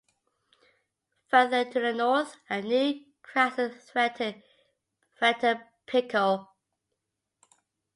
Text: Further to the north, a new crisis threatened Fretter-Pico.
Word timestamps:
Further 1.27 1.63
to 1.63 1.79
the 1.79 1.93
north, 1.93 2.35
a 2.49 2.59
new 2.59 3.05
crisis 3.21 3.87
threatened 3.87 4.41
Fretter-Pico. 5.19 6.49